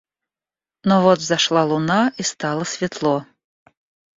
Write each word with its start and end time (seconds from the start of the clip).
Но 0.83 1.03
вот 1.03 1.19
взошла 1.19 1.63
луна 1.63 2.11
и 2.17 2.23
стало 2.23 2.63
светло. 2.63 3.27